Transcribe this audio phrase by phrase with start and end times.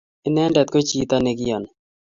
[0.27, 1.69] Inendet ko chito ne kiyani